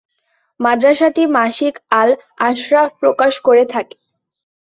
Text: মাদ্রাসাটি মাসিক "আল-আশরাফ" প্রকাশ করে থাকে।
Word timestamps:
মাদ্রাসাটি 0.59 1.23
মাসিক 1.35 1.73
"আল-আশরাফ" 1.93 2.89
প্রকাশ 3.01 3.33
করে 3.47 3.63
থাকে। 3.65 3.95